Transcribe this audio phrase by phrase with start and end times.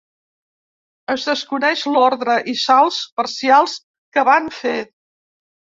[1.15, 3.79] Es desconeix l'ordre i salts parcials
[4.19, 4.79] que van fer.